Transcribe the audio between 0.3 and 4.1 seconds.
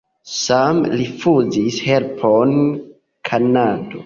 Same rifuzis helpon Kanado.